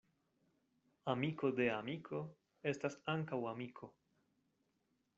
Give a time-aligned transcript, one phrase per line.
[1.13, 2.23] Amiko de amiko
[2.73, 3.95] estas ankaŭ amiko.